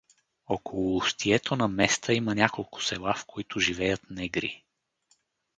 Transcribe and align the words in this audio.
Около 0.47 0.95
устието 0.97 1.55
на 1.55 1.67
Места 1.67 2.13
има 2.13 2.35
няколко 2.35 2.83
села, 2.83 3.13
в 3.13 3.25
които 3.25 3.59
живеят 3.59 4.01
негри. 4.09 4.63